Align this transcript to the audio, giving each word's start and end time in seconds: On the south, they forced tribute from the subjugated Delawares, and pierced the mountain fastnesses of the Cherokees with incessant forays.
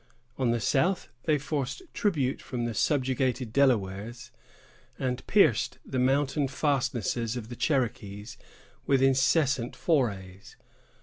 On 0.35 0.49
the 0.49 0.59
south, 0.59 1.09
they 1.25 1.37
forced 1.37 1.83
tribute 1.93 2.41
from 2.41 2.65
the 2.65 2.73
subjugated 2.73 3.53
Delawares, 3.53 4.31
and 4.97 5.23
pierced 5.27 5.77
the 5.85 5.99
mountain 5.99 6.47
fastnesses 6.47 7.37
of 7.37 7.49
the 7.49 7.55
Cherokees 7.55 8.35
with 8.87 9.03
incessant 9.03 9.75
forays. 9.75 10.55